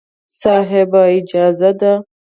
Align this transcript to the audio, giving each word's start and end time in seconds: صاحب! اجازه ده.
صاحب! 0.41 0.91
اجازه 1.15 1.71
ده. 1.79 1.93